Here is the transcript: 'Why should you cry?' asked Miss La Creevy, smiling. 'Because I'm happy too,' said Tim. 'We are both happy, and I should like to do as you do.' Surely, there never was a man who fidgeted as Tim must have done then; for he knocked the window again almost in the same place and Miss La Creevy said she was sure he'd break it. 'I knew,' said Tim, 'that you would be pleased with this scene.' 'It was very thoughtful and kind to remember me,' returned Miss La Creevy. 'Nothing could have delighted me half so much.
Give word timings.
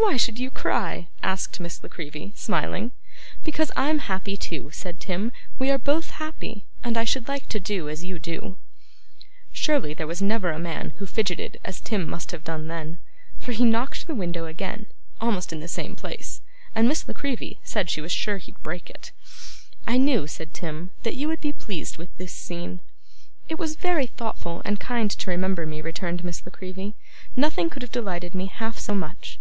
'Why 0.00 0.16
should 0.16 0.38
you 0.38 0.52
cry?' 0.52 1.08
asked 1.24 1.58
Miss 1.58 1.82
La 1.82 1.88
Creevy, 1.88 2.32
smiling. 2.36 2.92
'Because 3.42 3.72
I'm 3.76 3.98
happy 3.98 4.36
too,' 4.36 4.70
said 4.72 5.00
Tim. 5.00 5.32
'We 5.58 5.70
are 5.72 5.78
both 5.78 6.10
happy, 6.12 6.64
and 6.84 6.96
I 6.96 7.02
should 7.02 7.26
like 7.26 7.48
to 7.48 7.58
do 7.60 7.88
as 7.88 8.04
you 8.04 8.20
do.' 8.20 8.56
Surely, 9.52 9.94
there 9.94 10.06
never 10.20 10.48
was 10.52 10.56
a 10.56 10.60
man 10.62 10.90
who 10.98 11.04
fidgeted 11.06 11.58
as 11.64 11.80
Tim 11.80 12.08
must 12.08 12.30
have 12.30 12.44
done 12.44 12.68
then; 12.68 12.98
for 13.40 13.50
he 13.50 13.64
knocked 13.64 14.06
the 14.06 14.14
window 14.14 14.46
again 14.46 14.86
almost 15.20 15.52
in 15.52 15.58
the 15.58 15.68
same 15.68 15.96
place 15.96 16.42
and 16.76 16.86
Miss 16.86 17.06
La 17.08 17.12
Creevy 17.12 17.58
said 17.64 17.90
she 17.90 18.00
was 18.00 18.12
sure 18.12 18.38
he'd 18.38 18.62
break 18.62 18.88
it. 18.88 19.10
'I 19.88 19.98
knew,' 19.98 20.26
said 20.28 20.54
Tim, 20.54 20.90
'that 21.02 21.16
you 21.16 21.26
would 21.26 21.40
be 21.40 21.52
pleased 21.52 21.98
with 21.98 22.16
this 22.18 22.32
scene.' 22.32 22.78
'It 23.48 23.58
was 23.58 23.74
very 23.74 24.06
thoughtful 24.06 24.62
and 24.64 24.78
kind 24.78 25.10
to 25.10 25.30
remember 25.30 25.66
me,' 25.66 25.82
returned 25.82 26.22
Miss 26.22 26.46
La 26.46 26.50
Creevy. 26.52 26.94
'Nothing 27.34 27.68
could 27.68 27.82
have 27.82 27.92
delighted 27.92 28.32
me 28.32 28.46
half 28.46 28.78
so 28.78 28.94
much. 28.94 29.40